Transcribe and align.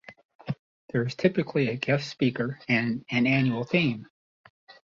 There 0.89 1.05
is 1.05 1.13
typically 1.13 1.69
a 1.69 1.75
guest 1.77 2.09
speaker 2.09 2.57
and 2.67 3.05
an 3.11 3.27
annual 3.27 3.63
theme. 3.65 4.07